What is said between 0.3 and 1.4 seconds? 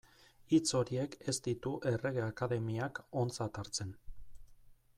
Hitz horiek ez